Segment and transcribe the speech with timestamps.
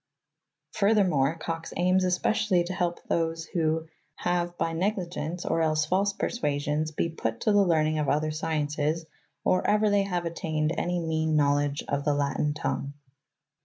[0.71, 5.85] Fur thermore, Cox aims especially to help those who" haue by necly gence or els
[5.85, 9.05] false parsuasyons be put to the lernynge of other scyences
[9.43, 12.93] or euer they haue attayned any meane knowledge of the latyne tongue.